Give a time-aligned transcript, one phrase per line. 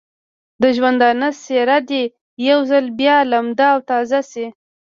[0.61, 2.03] د ژوندانه څېره دې
[2.49, 4.45] یو ځل بیا لمده او تازه شي.